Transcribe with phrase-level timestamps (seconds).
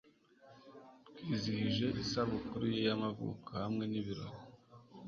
[1.09, 4.39] Twizihije isabukuru ye y'amavuko hamwe n'ibirori.